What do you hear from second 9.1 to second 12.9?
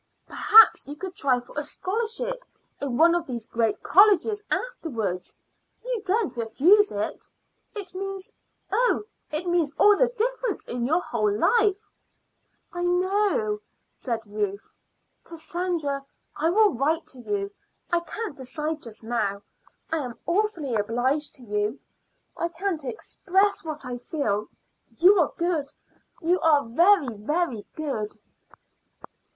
it means all the difference in your whole life." "I